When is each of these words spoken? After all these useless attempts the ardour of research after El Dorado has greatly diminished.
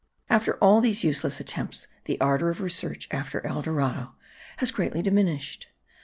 After 0.31 0.55
all 0.55 0.81
these 0.81 1.03
useless 1.03 1.39
attempts 1.39 1.85
the 2.05 2.19
ardour 2.19 2.49
of 2.49 2.59
research 2.59 3.07
after 3.11 3.45
El 3.45 3.61
Dorado 3.61 4.15
has 4.57 4.71
greatly 4.71 5.03
diminished. 5.03 5.67